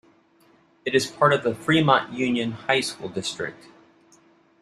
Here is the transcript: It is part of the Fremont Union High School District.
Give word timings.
It 0.83 0.95
is 0.95 1.05
part 1.05 1.31
of 1.31 1.43
the 1.43 1.53
Fremont 1.53 2.11
Union 2.11 2.53
High 2.53 2.79
School 2.81 3.07
District. 3.07 3.67